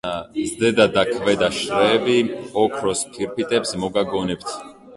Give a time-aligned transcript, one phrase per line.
[0.61, 2.17] ზედა და ქვედა შრეები
[2.63, 4.53] ოქროს ფირფიტებს მოგაგონებთ.